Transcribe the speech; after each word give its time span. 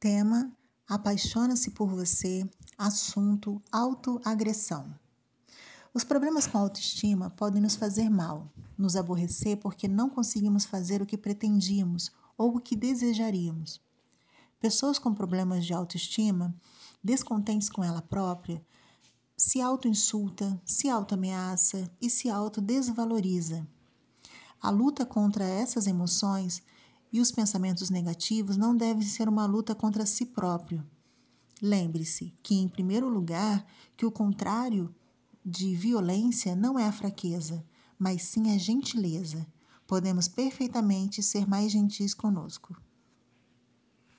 Tema: 0.00 0.52
Apaixona-se 0.88 1.72
por 1.72 1.88
você. 1.88 2.48
Assunto: 2.78 3.60
autoagressão. 3.72 4.94
Os 5.92 6.04
problemas 6.04 6.46
com 6.46 6.56
autoestima 6.56 7.30
podem 7.30 7.60
nos 7.60 7.74
fazer 7.74 8.08
mal, 8.08 8.48
nos 8.78 8.94
aborrecer 8.94 9.56
porque 9.56 9.88
não 9.88 10.08
conseguimos 10.08 10.64
fazer 10.64 11.02
o 11.02 11.06
que 11.06 11.18
pretendíamos 11.18 12.12
ou 12.36 12.54
o 12.54 12.60
que 12.60 12.76
desejaríamos. 12.76 13.80
Pessoas 14.60 15.00
com 15.00 15.12
problemas 15.12 15.66
de 15.66 15.74
autoestima, 15.74 16.54
descontentes 17.02 17.68
com 17.68 17.82
ela 17.82 18.00
própria, 18.00 18.64
se 19.36 19.60
auto-insulta, 19.60 20.62
se 20.64 20.88
auto-ameaça 20.88 21.90
e 22.00 22.08
se 22.08 22.30
auto-desvaloriza. 22.30 23.66
A 24.62 24.70
luta 24.70 25.04
contra 25.04 25.44
essas 25.44 25.88
emoções 25.88 26.62
e 27.12 27.20
os 27.20 27.32
pensamentos 27.32 27.90
negativos 27.90 28.56
não 28.56 28.76
deve 28.76 29.04
ser 29.04 29.28
uma 29.28 29.46
luta 29.46 29.74
contra 29.74 30.06
si 30.06 30.26
próprio. 30.26 30.84
Lembre-se 31.60 32.34
que, 32.42 32.54
em 32.54 32.68
primeiro 32.68 33.08
lugar, 33.08 33.66
que 33.96 34.06
o 34.06 34.12
contrário 34.12 34.94
de 35.44 35.74
violência 35.74 36.54
não 36.54 36.78
é 36.78 36.86
a 36.86 36.92
fraqueza, 36.92 37.64
mas 37.98 38.22
sim 38.22 38.54
a 38.54 38.58
gentileza. 38.58 39.46
Podemos 39.86 40.28
perfeitamente 40.28 41.22
ser 41.22 41.48
mais 41.48 41.72
gentis 41.72 42.14
conosco. 42.14 42.76